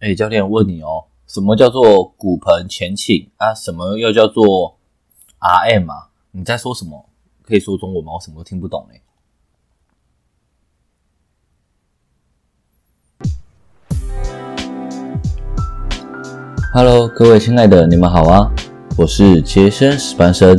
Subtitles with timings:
[0.00, 3.52] 哎，教练问你哦，什么叫做骨盆前倾啊？
[3.54, 4.78] 什么又叫做
[5.38, 6.08] RM 啊？
[6.30, 7.04] 你在说什么？
[7.42, 8.14] 可以说中文吗？
[8.14, 9.02] 我什么都听不懂哎。
[16.72, 18.50] Hello，各位亲爱的，你们好啊！
[18.96, 20.58] 我是杰森史班生，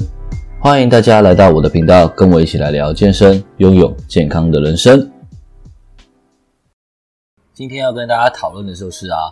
[0.59, 5.11] 欢迎大家来到我的频道，跟我一起来聊健身，拥有健康的人生。
[7.61, 9.31] 今天要跟大家讨论的就是啊，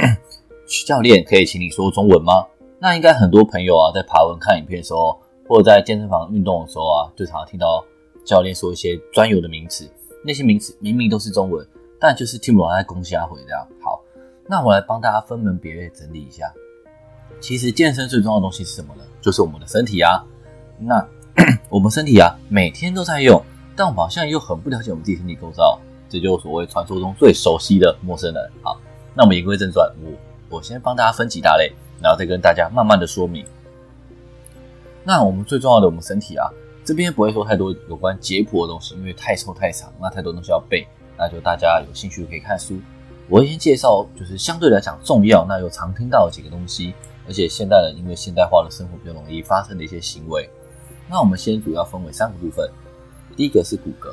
[0.86, 2.46] 教练可以请你说中文吗？
[2.78, 7.82] 那应该很多朋友啊，在爬文看影片的时候，或者在健身房运动的时候啊，就常听到
[8.26, 9.90] 教练说一些专有的名词。
[10.22, 11.66] 那些名词明明都是中文，
[11.98, 13.66] 但就是听不懂在攻下回这样。
[13.82, 14.02] 好，
[14.46, 16.52] 那我来帮大家分门别类整理一下。
[17.40, 19.02] 其实健身最重要的东西是什么呢？
[19.22, 20.22] 就是我们的身体啊。
[20.78, 21.02] 那
[21.72, 23.42] 我们身体啊，每天都在用，
[23.74, 25.80] 但我们好像又很不了解我们自己身体构造。
[26.08, 28.50] 这就是所谓传说中最熟悉的陌生人。
[28.62, 28.80] 好，
[29.14, 33.44] 那我们言归正传，我我先帮大家分几大类，然后再跟大家慢慢的说明。
[35.04, 36.48] 那我们最重要的我们身体啊，
[36.84, 40.86] 这边不会说太多有关解剖的东西，因为太臭太长，那太多东西要背，
[41.16, 42.78] 那就大家有兴趣可以看书。
[43.28, 46.94] 我会先介绍，就是相对来讲重要，那又常听到的几个东西，
[47.26, 50.48] 而且现代人因为现代化的生活比较容易发生的一些行为。
[51.08, 52.68] 那我们先主要分为三个部分，
[53.36, 54.08] 第一个是骨骼。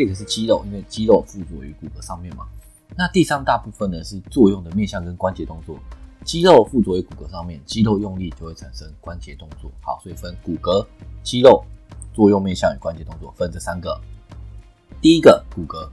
[0.00, 2.46] 这个是肌肉，因为肌肉附着于骨骼上面嘛。
[2.96, 5.78] 那第三大部分呢是作用的面向跟关节动作。
[6.24, 9.70] 肌肉附着于骨骼上面，肌肉用力就会产生关节动作。
[9.82, 10.86] 好，所以分骨骼、
[11.22, 11.62] 肌肉、
[12.14, 14.00] 作用面向与关节动作，分这三个。
[15.02, 15.86] 第一个骨骼，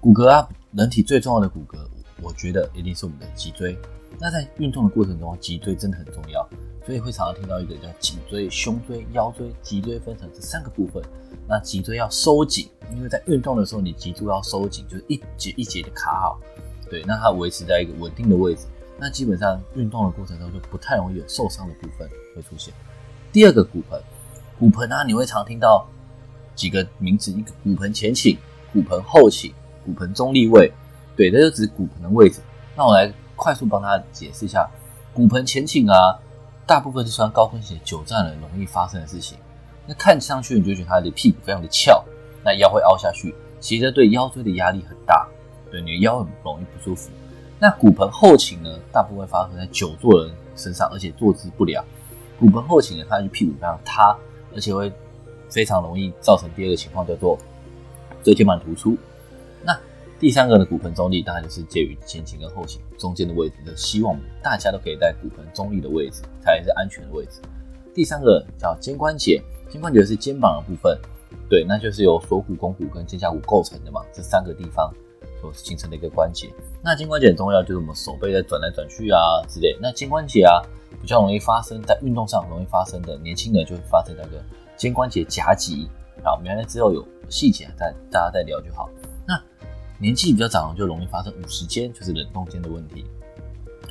[0.00, 1.76] 骨骼啊，人体最重要的骨骼，
[2.22, 3.76] 我觉得一定是我们的脊椎。
[4.18, 6.46] 那在运动的过程中，脊椎真的很重要，
[6.86, 11.02] 所以会常常听到一个叫颈椎、胸椎、腰椎，脊椎分成这三个部分。
[11.48, 16.38] 那脊椎要收紧，因为在运动的时候，你脊柱要收紧，就是一节一节的卡好，
[16.88, 18.66] 对，那它维持在一个稳定的位置，
[18.98, 22.72] 那基本上运动的过程中就不太容易有受伤的部分会出现。
[23.32, 24.00] 第二个骨盆，
[24.58, 25.88] 骨盆啊，你会常听到
[26.54, 28.36] 几个名字，一个骨盆前倾、
[28.72, 29.52] 骨盆后倾、
[29.84, 30.70] 骨盆中立位，
[31.16, 32.40] 对，这就指骨盆的位置。
[32.76, 34.68] 那我来快速帮大家解释一下，
[35.12, 36.18] 骨盆前倾啊，
[36.66, 39.36] 大部分是穿高跟鞋久站了容易发生的事情。
[39.86, 42.04] 那看上去你就觉得他的屁股非常的翘，
[42.44, 45.26] 那腰会凹下去，其实对腰椎的压力很大，
[45.70, 47.10] 对你的腰很容易不舒服。
[47.58, 51.84] 那骨盆后倾呢，大部分发生在久坐人身上，而且坐姿不良。
[52.38, 54.16] 骨盆后倾呢，它就屁股非常塌，
[54.54, 54.92] 而且会
[55.50, 57.38] 非常容易造成第二个情况叫做
[58.24, 58.96] 椎间盘突出。
[60.22, 67.40] 第三个呢，骨盆中立，大概就是介于前倾跟后倾中间的位置，就希望大家都可以在骨盆中立的位置，才是安全的位置。
[67.92, 69.42] 第三个叫肩关节。
[69.68, 70.96] 肩关节是肩膀的部分，
[71.48, 74.94] 对，那就是由锁骨、肱骨跟肩胛骨构成的嘛，这三个地方
[75.40, 76.52] 所形成的一个关节。
[76.84, 79.18] 那肩关节很重要，就是我们手背在转来转去啊
[79.48, 79.76] 之类。
[79.80, 80.62] 那肩关节啊，
[81.00, 84.40] 比较容易发生在运动上容易发生的，年轻人就会发生那个
[84.76, 85.88] 肩关节夹击。
[86.22, 88.88] 好，明天之后有细节再大家再聊就好。
[90.02, 93.06] 年纪比较长就容易发生五十肩，就是冷冻肩的问题。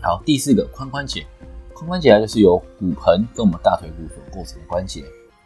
[0.01, 1.25] 好，第四个髋关节，
[1.73, 5.05] 髋关节啊就是由骨盆跟我们大腿骨所构成的关节。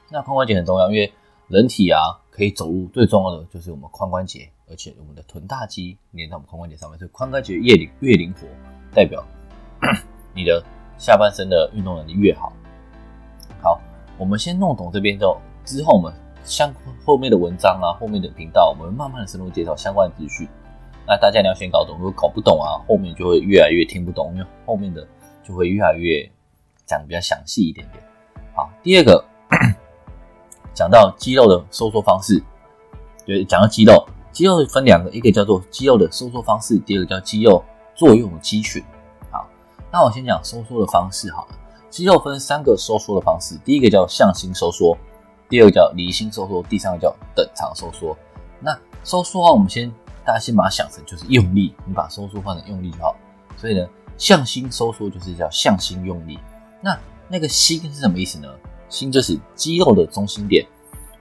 [0.10, 1.14] 那髋关节很重要，因为
[1.50, 2.00] 人体啊
[2.32, 8.48] 可以走路，最重要的就是我们髋关节，而且我们的臀大肌连在我们髋关节上面，所以髋关节越灵越灵活，
[8.92, 9.24] 代表
[10.34, 10.66] 你的
[10.98, 12.52] 下半身的运动能力越好。
[13.62, 13.80] 好，
[14.18, 16.12] 我们先弄懂这边之后，之后我们
[16.46, 16.74] 相
[17.04, 20.48] 后面的文章啊，后面的频道，我们慢慢的深入介绍相关资讯。
[21.08, 25.06] 那大家你要先搞懂，如果搞不懂啊，后面就会越来越听不懂，因为后面的
[25.44, 26.30] 就会越来越
[26.86, 28.02] 讲的比较详细一点点。
[28.56, 29.26] 好，第二个。
[30.74, 32.44] 讲到肌肉的收缩方式，
[33.26, 37.64] 对，讲到肌肉，肌肉分两个，一个叫做肌肉的收缩方式，第二个叫肌肉
[37.96, 38.84] 作用的肌群。
[39.32, 39.48] 好，
[39.90, 41.56] 那我先讲收缩的方式好了。
[41.90, 44.98] 肌肉分三个收缩的方式，第一个叫向心收缩，
[45.56, 48.14] 第二个叫离心收缩，第三个叫等长收缩。
[48.60, 49.90] 那收缩啊，我们先
[50.26, 53.16] 大家先把它想成就是用力，你把收缩换成用力就好。
[53.56, 53.88] 所以呢，
[54.18, 56.38] 向心收缩就是叫向心用力。
[56.82, 57.00] 那
[57.30, 58.50] 那个心是什么意思呢？
[58.90, 60.68] 心就是肌肉的中心点，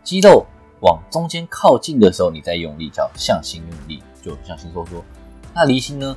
[0.02, 0.44] 肌肉
[0.80, 5.00] 往中间靠近的时候，你再用力叫向心用力，就向心收缩。
[5.54, 6.16] 那离心呢？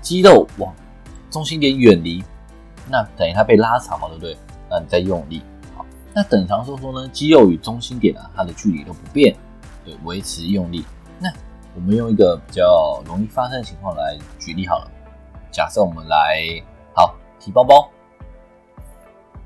[0.00, 0.74] 肌肉往
[1.30, 2.24] 中心点远离，
[2.88, 4.34] 那等于它被拉长嘛，对不对？
[4.70, 5.42] 那你再用力。
[6.18, 7.08] 那等长收缩呢？
[7.12, 9.36] 肌肉与中心点啊，它的距离都不变，
[9.84, 10.84] 对，维持用力。
[11.20, 11.32] 那
[11.76, 14.90] 我们用一个比较容易发生的情况来举例好了。
[15.52, 16.60] 假设我们来
[16.92, 17.88] 好提包包，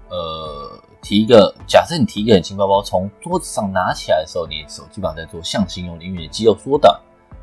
[0.09, 0.81] 呃。
[1.03, 6.99] 提一个，假设你提一个很轻包包，从桌子上拿起来的时候，你手基本上在做向心用力，因为你肌肉缩短，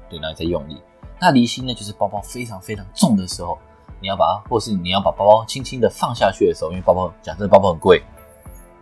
[0.09, 0.81] 对，然后在用力。
[1.19, 3.59] 那离心呢，就是包包非常非常重的时候，
[3.99, 8.01] 你要把它，或是你要把包包轻轻的放下去的时候，因为包包假设包包很贵，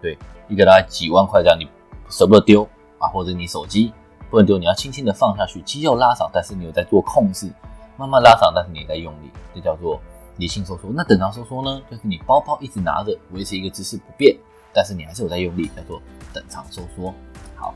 [0.02, 0.18] 对，
[0.48, 1.68] 一个大概几万块这样，你
[2.10, 2.64] 舍不得丢
[3.00, 3.92] 啊，或者你手机
[4.30, 7.52] 不能丢，你要轻轻的放下去，肌肉拉长，但是你有在做控制，
[7.98, 10.00] 慢慢拉长，但是你也在用力，这叫做
[10.38, 10.90] 离心收缩。
[10.94, 14.38] 那等长收缩呢，就是你包包一直拿着，维持一个姿势不变，
[14.74, 16.02] 但是你还是有在用力，叫做
[16.34, 17.14] 等长收缩。
[17.56, 17.74] 好，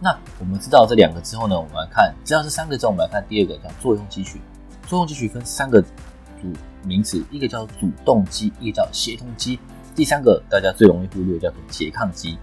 [0.00, 4.40] 那我们知道这两个之后呢，我们来看，知道这三个之后，我们来看第二个叫作用肌群。
[4.86, 6.52] 作用肌群分三个主
[6.84, 9.58] 名词，一个叫主动肌，一个叫协同肌，
[9.94, 12.36] 第三个大家最容易忽略叫做拮抗肌。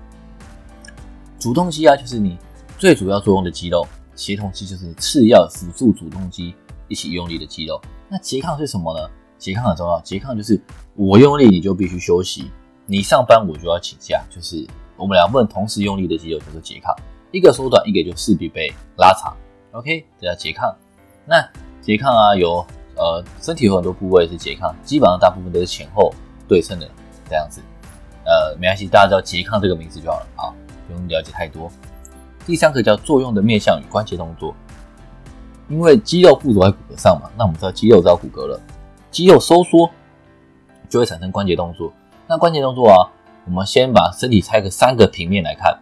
[1.39, 2.37] 主动肌啊，就是你
[2.77, 6.53] 最主要作用的肌肉；协同肌就是次要辅助主动肌
[6.87, 7.81] 一起用力的肌肉。
[8.07, 9.09] 那拮抗是什么呢？
[9.39, 10.61] 拮抗很重要，拮抗就是
[10.95, 12.51] 我用力你就必须休息，
[12.85, 16.95] 你上班我就要请假，就是我们两不能同时用力的肌肉叫做拮抗，
[17.31, 19.35] 一个缩短，一个就势必被拉长。
[19.71, 20.71] OK，这叫拮抗。
[21.25, 21.37] 那
[21.83, 22.63] 拮抗啊，有
[22.95, 26.13] 呃身体有很多部位是拮抗，基本上大部分都是前后
[26.47, 26.87] 对称的
[27.31, 27.61] 这样子。
[28.25, 30.51] 呃，没关系，大家知道拮抗这个名字就好了啊，
[30.85, 31.71] 不用了解太多。
[32.45, 34.53] 第三个叫作用的面向与关节动作，
[35.69, 38.59] 因为肌肉附着在骨骼上嘛，那我们知道肌肉知道骨骼了，
[39.09, 39.89] 肌肉收缩
[40.89, 41.93] 就会产生关节动作。
[42.27, 43.09] 那关节动作啊，
[43.45, 45.79] 我们先把身体拆个三个平面来看，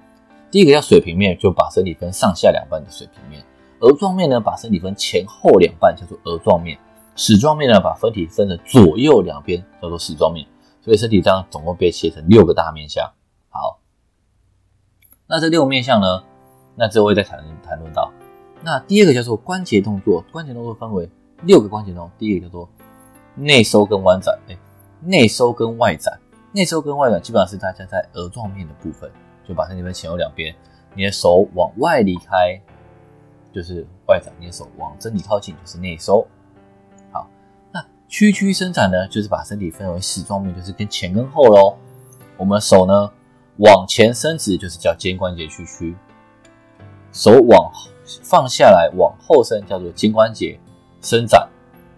[0.52, 3.44] 第一个叫水平面，就把身体分上下两半的水平面。
[3.80, 6.78] 额状面呢，把身体分前后两半，叫做额状面；
[7.16, 10.45] 矢状面呢，把身体分成左右两边，叫做矢状面。
[10.90, 13.14] 所以身体这样总共被切成六个大面相。
[13.50, 13.80] 好，
[15.28, 16.24] 那这六个面相呢，
[16.74, 18.12] 那之后会再谈谈论到。
[18.64, 21.08] 那第二个叫做关节动作，关节动作分为
[21.44, 22.12] 六个关节动作。
[22.18, 22.68] 第一个叫做
[23.36, 24.58] 内收跟弯展，哎，
[25.00, 26.20] 内收跟外展，
[26.54, 29.12] 内收跟外展基本上是大家在额状面的部分，
[29.48, 30.56] 就把身体分前后两边，
[30.96, 32.60] 你的手往外离开。
[33.52, 36.28] 就是外展，你的手往这里靠近就是内收。
[38.10, 41.78] 屈曲伸展呢，就是把身体分为四状面，就是跟前跟后喽。
[42.38, 43.12] 我们手呢
[43.58, 45.94] 往前伸直，就是叫肩关节屈曲；
[47.14, 47.72] 手往
[48.24, 50.60] 放下来往后伸，叫做肩关节
[51.04, 51.48] 伸展。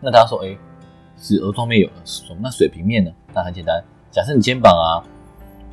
[0.02, 0.58] 那大家说，哎，
[1.18, 3.10] 是额状面有了矢状，那水平面呢？
[3.34, 3.82] 那很简单，
[4.12, 5.00] 假设你肩膀啊，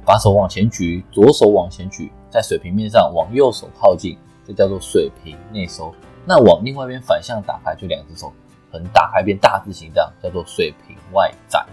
[0.04, 4.16] 把手往前举，左手往前举，在水平面上往右手靠近。
[4.46, 5.92] 这叫做水平内收，
[6.24, 8.32] 那往另外一边反向打开，就两只手
[8.70, 11.66] 很打开变大字形，这样叫做水平外展。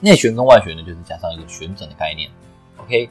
[0.00, 2.30] 内旋跟外旋呢，就是加上一个旋转的概念。
[2.76, 3.08] OK，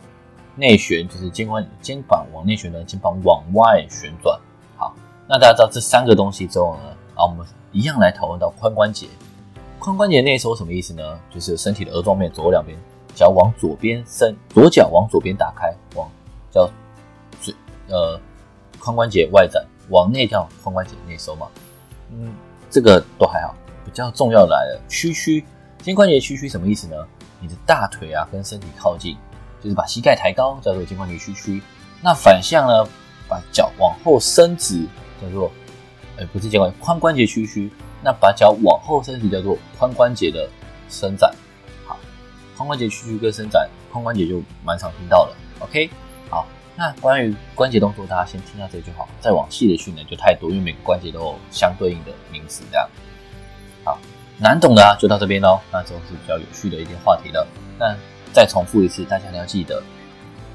[0.55, 4.39] 内旋就是肩关肩膀往内旋转，肩膀往外旋转。
[4.77, 4.95] 好，
[5.27, 6.81] 那大家知道这三个东西之后呢，
[7.15, 9.07] 啊我们一样来讨论到髋关节。
[9.79, 11.19] 髋关节内收什么意思呢？
[11.29, 12.77] 就是身体的额状面左右两边，
[13.13, 16.09] 脚往左边伸，左脚往左边打开，往
[16.51, 16.69] 叫。
[17.87, 18.19] 呃，
[18.79, 21.45] 髋关节外展往内叫髋关节内收嘛，
[22.11, 22.33] 嗯，
[22.69, 23.55] 这个都还好。
[23.83, 25.45] 比较重要的来了，屈曲
[25.81, 26.95] 肩关节屈曲什么意思呢？
[27.39, 29.15] 你的大腿啊跟身体靠近，
[29.61, 31.61] 就是把膝盖抬高，叫做肩关节屈曲。
[32.01, 32.83] 那反向呢，
[33.29, 34.87] 把脚往后伸直，
[35.21, 35.51] 叫做，
[36.17, 37.71] 呃，不是肩关节，髋关节屈曲。
[38.01, 40.49] 那把脚往后伸直，叫做髋关节的
[40.89, 41.31] 伸展。
[41.85, 41.99] 好，
[42.57, 45.35] 髋关节屈曲跟伸展，髋关节就蛮常听到了。
[45.59, 45.89] OK
[46.29, 46.47] 好。
[46.77, 52.63] 那关于关节动作，大家先听到这就好，再往细的去呢就太多，因为每个关节都有相对应的名词。
[52.69, 52.89] 这样，
[53.85, 53.97] 好
[54.37, 55.57] 难懂的啊，就到这边喽。
[55.71, 57.47] 那之后是比较有趣的一些话题了。
[57.79, 57.95] 那
[58.33, 59.81] 再重复一次，大家要记得，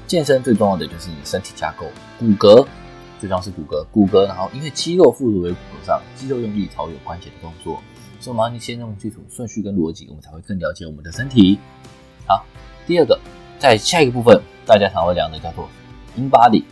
[0.05, 1.87] 健身最重要的就是你身体架构，
[2.19, 2.67] 骨骼
[3.19, 7.81] 最重要是骨骼，骨骼，然后因为肌肉附着于骨骼上，肌肉用力才会有关节的动作。
[8.19, 11.57] 所以我们要先用基础顺序跟逻辑，我们才会更了解我们的身体。
[12.27, 12.45] 好，
[12.85, 13.19] 第二个，
[13.57, 15.67] 在下一个部分，大家常会讲的叫做。
[16.17, 16.63] In body，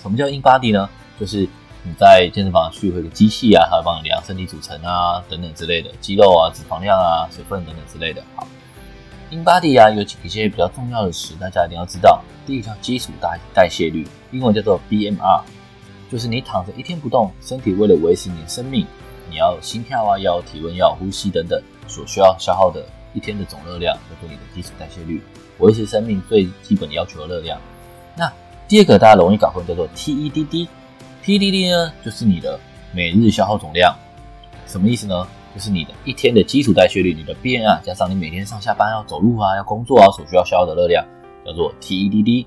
[0.00, 0.88] 什么叫 In body 呢？
[1.20, 1.48] 就是
[1.82, 8.22] 你在健身房去会个机器啊，它会帮你量身体组成啊，等等之类的，肌肉啊、脂肪量啊、水分等等之类的。
[8.34, 8.46] 好
[9.30, 12.22] ，In body 啊，有几些比较重要的词，大家一定要知道。
[12.46, 15.42] 第一个叫基础代代谢率，英文叫做 BMR，
[16.10, 18.86] 就是你躺着一天不动，身体为了维持你的生命，
[19.28, 25.22] 你要心跳啊，要体温，要呼吸等等，所需要消耗的一天的总热量，叫做你的基础代谢率，
[25.58, 27.60] 维持生命最基本的要求的热量。
[28.68, 32.58] 第二个大家容易搞混，叫做 TEDD，TEDD 呢就是你的
[32.92, 33.94] 每日消耗总量，
[34.66, 35.26] 什么意思呢？
[35.54, 41.02] 就是你的一天的基础代谢率，你的 BMR 加上你每天上下班要走路啊、要工作啊所需要消耗的热量，
[41.46, 42.46] 叫做 TEDD，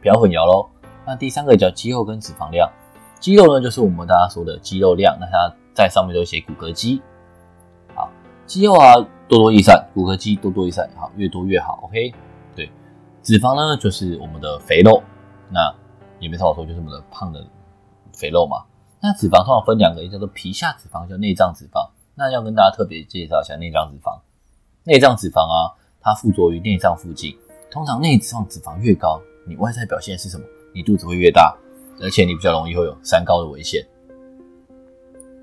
[0.00, 0.68] 不要混淆喽。
[1.06, 2.70] 那第三个叫肌肉跟脂肪量，
[3.18, 7.00] 肌肉呢就是我们大家说的肌肉量，那它在上面都写骨骼肌。
[7.96, 8.08] 好，
[8.46, 8.94] 肌肉啊
[9.26, 12.12] 多多益善，骨骼肌多多益善，好越多越好，OK。
[13.22, 15.02] 脂肪呢，就是我们的肥肉，
[15.50, 15.74] 那
[16.18, 17.44] 也没什么好说，就是我们的胖的
[18.12, 18.64] 肥肉嘛。
[19.00, 24.18] 那脂肪通常分两个，一个叫做皮下脂肪，叫内脏脂肪；那要跟大家特别介绍一下内脏脂肪。
[24.84, 27.36] 内脏脂肪啊，它附着于内脏附近。
[27.70, 30.44] 通常内脏脂肪越高，你外在表现是什么？
[30.74, 31.56] 你肚子会越大，
[32.00, 33.86] 而且你比较容易会有三高的危险。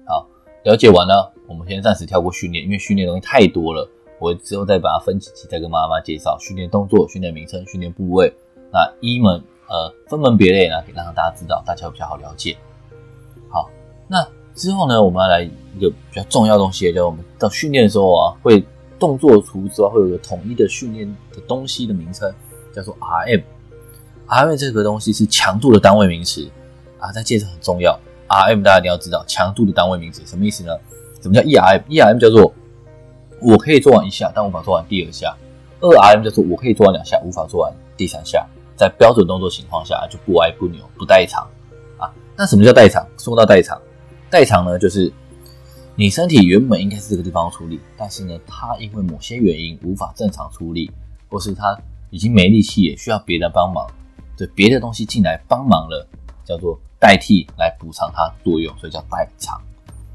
[0.05, 0.27] 好，
[0.63, 3.87] 了解完了，我们先暂时跳过训练，因为训练东西太多了。
[4.19, 8.33] 我之后再把它分几期，再跟妈妈介绍训练动作、训练名称、训练部位。
[8.71, 12.57] 那一门呃分门别类呢，可以让大家知道，大家比较好了解。
[13.49, 13.69] 好，
[14.07, 18.63] 那之后呢，我们要来一个比较重要的东西，就是我们到训练的时候啊，会
[18.97, 22.33] 动作图之外会有个统一的训练的东西的名称，
[22.73, 23.43] 叫做 RM。
[24.27, 26.49] RM 这个东西是强度的单位名词
[26.99, 27.99] 啊，在介绍很重要。
[28.27, 30.75] RM 大家一定要知道，强度的单位名词什么意思呢？
[31.21, 32.53] 什么叫 ERM？ERM 叫做
[33.45, 35.37] 我可以做完一下，但无法做完第二下。
[35.79, 38.43] 二 RM 叫做我可以做完两下，无法做完第三下。
[38.75, 41.47] 在标准动作情况下，就不歪不扭不代偿
[41.99, 42.11] 啊。
[42.35, 43.05] 那什么叫代偿？
[43.19, 43.79] 说到代偿，
[44.31, 45.13] 代偿呢，就是
[45.95, 50.89] 你身体原本应该是这个地方处理，但是呢，它因为某些原因无法正常处理，
[51.29, 53.85] 或是它已经没力气，也需要别人帮忙，
[54.35, 56.07] 对别的东西进来帮忙了，
[56.43, 59.61] 叫做代替来补偿它作用，所以叫代偿。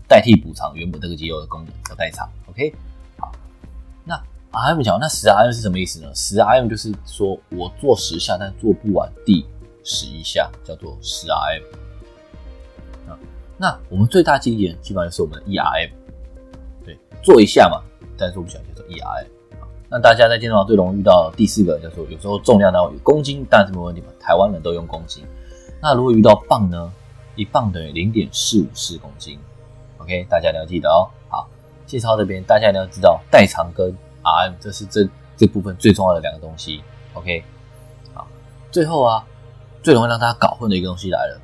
[0.09, 2.29] 代替补偿原本这个肌肉的功能叫代偿。
[2.51, 2.75] OK，
[4.05, 4.15] 那
[4.53, 6.15] RM 讲那十 RM 是什么意思呢？
[6.15, 9.47] 十 RM 就是说我做十下，但做不完第
[9.85, 11.63] 十一下，叫做十 RM。
[13.11, 13.19] 啊，
[13.57, 15.91] 那我们最大肌力点基本上就是我们的 ERM，
[16.85, 17.83] 对，做一下嘛，
[18.17, 19.27] 但做不起来叫做 ERM。
[19.89, 25.25] 那大家在健身房最容易遇到第四个叫做有时候重量单位公斤，当然是没问题嘛，台湾人都用公斤。
[25.83, 26.93] 那如果遇到磅呢？
[27.37, 29.39] 一磅等于零点四五四公斤。
[29.99, 31.09] OK，大家一定要记得哦。
[31.91, 33.93] 介绍这边大家一定要知道代偿跟
[34.23, 36.85] RM，这是这这部分最重要的两个东西。
[37.15, 37.43] OK，
[38.15, 38.29] 好，
[38.71, 39.27] 最后啊，
[39.83, 41.41] 最容易让大家搞混的一个东西来了。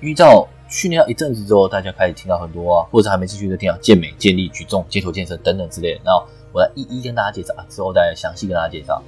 [0.00, 6.00] 依照训练到一阵子之后，大家开始听到很多啊，或者还没继续的听到健美、健力、举重、街头健身等等之类的。
[6.02, 9.02] 然后我来一一跟大家介绍啊，之后再详细跟大家介绍。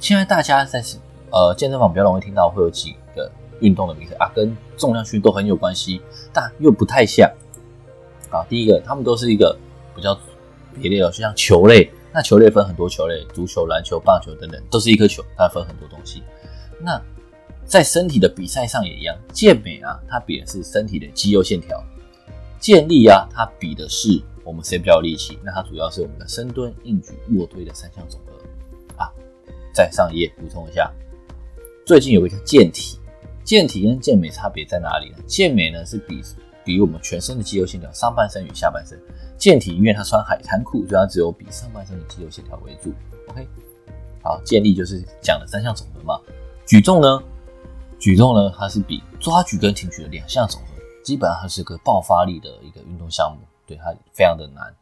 [0.00, 0.82] 现在大家在
[1.30, 7.30] 呃健身房比较容易听到会有几个运动的名字啊，跟重量训都很有关系，但又不太像。
[8.30, 9.56] 啊，第一个，他们都是一个
[9.94, 10.18] 比较
[10.80, 11.90] 别类的，就像球类。
[12.12, 16.22] 那球类分很多球类，足球、篮球、棒球等等，都是一颗球，它分很多东西。
[16.80, 17.00] 那
[17.66, 21.76] 在身体的比赛上也一样，健美啊，它比的是身体的肌肉线条；
[22.58, 25.38] 健力啊，它比的是我们谁比较力气。
[25.44, 29.12] 那它主要是我们的深蹲、硬举、卧推的三项总和啊。
[29.74, 30.90] 再上一页补充一下，
[31.84, 32.98] 最近有个叫健体，
[33.44, 35.18] 健体跟健美差别在哪里呢？
[35.26, 36.22] 健美呢是比。
[36.66, 39.00] 比我们全身的肌肉线条，上半身与下半身。
[39.38, 42.92] 健体因为它穿海滩裤，所以它只有比上半身的肌肉线条为主。
[43.28, 43.46] OK，
[44.20, 46.20] 好，健力就是讲的三项总和嘛。
[46.66, 47.22] 举重呢，
[48.00, 50.66] 举重呢，它是比抓举跟挺举的两项总和，
[51.04, 54.74] 基本上它是个爆发力的一个运动项目，对它非常的难。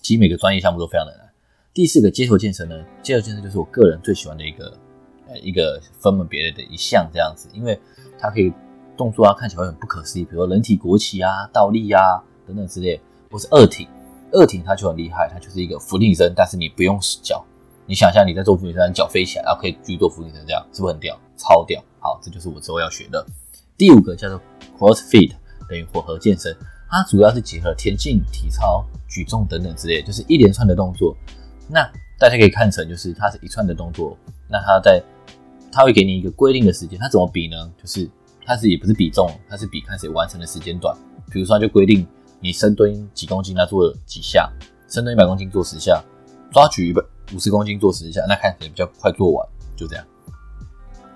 [0.00, 1.28] 其实每个专业项目都非常的难。
[1.72, 4.78] 第四个街头健身呢，街头健身就是我个人最喜欢的一个
[5.26, 7.76] 呃一个分门别类的一项这样子，因为
[8.16, 8.52] 它可以。
[8.96, 13.88] 动作啊，看起来很不可思议，比如人体国旗啊、倒立啊等等之类，或是二挺，
[14.32, 17.44] 二挺它就很厉害，它就是一个俯卧撑，但是你不用使脚，
[17.86, 21.18] 你想象你在做俯卧撑，脚飞起来，然后可以继续做俯卧撑，这样是不是很屌？
[21.36, 21.82] 超屌！
[21.98, 23.26] 好，这就是我之后要学的。
[23.76, 24.40] 第五个叫做
[24.78, 25.32] CrossFit，
[25.68, 26.56] 等于混合健身，
[26.88, 31.16] 它主要是结合田径、体操、举重等等之类，就是一连串的动作。
[31.68, 31.80] 那
[32.18, 34.16] 大家可以看成就是它是一串的动作，
[34.48, 35.02] 那它在
[35.72, 37.70] 它会给你一个规定的时间，它怎么比呢？
[37.80, 38.08] 就是。
[38.46, 40.96] 它是也不是比重，它是比看谁完成的时间短。
[41.30, 42.06] 比如说，就规定
[42.40, 44.48] 你深蹲几公斤，那做几下；
[44.88, 46.02] 深蹲一百公斤做十下；
[46.52, 47.02] 抓举一百
[47.34, 50.04] 五十公斤做十下，那看谁比较快做完，就这样。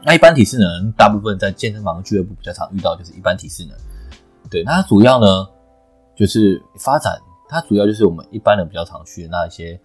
[0.02, 3.76] 那一般体适能，大部分在健身房俱乐部比较常遇到，就是一般体适能。
[4.48, 5.46] 对，那它主要呢，
[6.16, 9.78] 就是发展，它主要就是我们一般人比较常去的那一些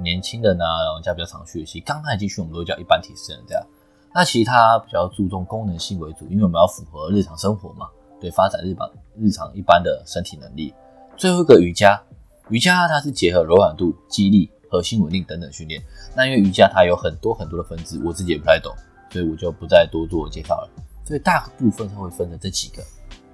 [0.00, 3.66] 年轻人啊，老人家比较常去的，其实刚开始进去我们都叫一般体适能这样。
[4.14, 7.88] 那其他比较注重功能性为主，因为我们要符合日常生活嘛，
[8.20, 10.72] 对，发展日常日常一般的身体能力。
[11.16, 12.00] 最后一个瑜伽，
[12.48, 15.82] 瑜伽它是结合柔软度、肌力、核心稳定等等训练。
[16.14, 18.72] 那因为瑜伽它有很多很多的分支，我自己也不太懂，
[19.10, 20.70] 所以我就不再多做介绍了。
[21.04, 22.84] 所以大部分它会分成这几个。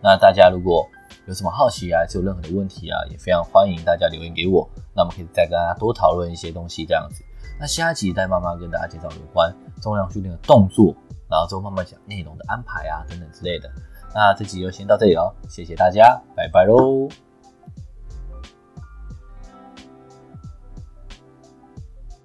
[0.03, 0.89] 那大家如果
[1.27, 7.23] 有什么好奇啊，还是有任何的问题啊，也非常欢迎大家留言给我，那我们可以再跟大家多讨论一些东西这样子。
[7.61, 10.95] 那下一集再慢慢跟大家介绍有关重量训练的动作，
[11.29, 13.71] 然后之后慢慢讲内容的安排啊等等之类的。
[14.15, 17.09] 那这集就先到这里喽，谢谢大家，拜拜喽。